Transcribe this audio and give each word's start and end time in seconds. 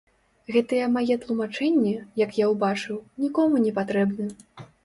Гэтыя 0.53 0.87
мае 0.93 1.17
тлумачэнні, 1.25 1.93
як 2.23 2.31
я 2.39 2.49
ўбачыў, 2.55 2.97
нікому 3.25 3.63
не 3.67 3.71
патрэбны. 3.81 4.27